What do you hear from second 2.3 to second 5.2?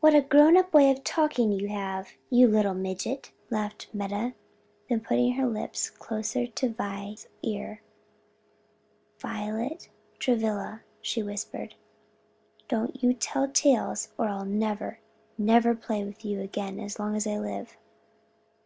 little midget," laughed Meta. Then